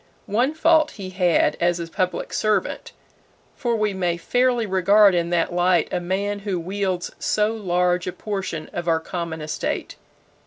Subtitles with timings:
[0.25, 2.91] One fault he had as a public servant
[3.55, 8.11] for we may fairly regard in that light a man who wields so large a
[8.11, 9.97] portion of our common estate.